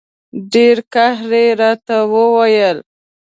ډېر 0.53 0.77
قهر 0.93 1.31
یې 1.43 1.47
راته 1.61 1.97
وویل. 2.13 2.77